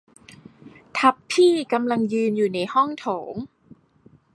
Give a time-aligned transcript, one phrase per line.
[0.97, 3.35] ทัพพี่กำลังยืนอยู่ในห้องโถง